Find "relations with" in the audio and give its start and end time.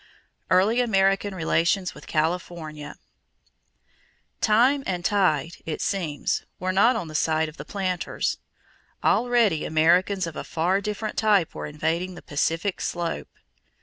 1.35-2.07